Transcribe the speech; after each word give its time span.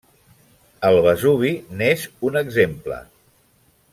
El 0.89 0.97
Vesuvi 1.07 1.51
n'és 1.81 2.07
un 2.31 2.41
exemple. 2.43 3.01